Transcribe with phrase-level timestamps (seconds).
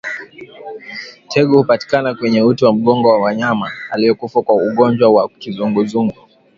[1.27, 6.13] Tegu hupatikana kwenye uti wa mgongo wa mnyama aliyekufa kwa ugonjwa wa kizunguzungu